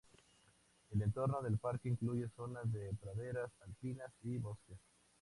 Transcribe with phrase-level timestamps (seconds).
[0.89, 4.79] El entorno del parque incluye zonas de praderas alpinas y bosques.